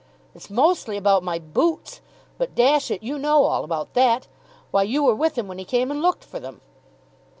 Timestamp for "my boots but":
1.21-2.55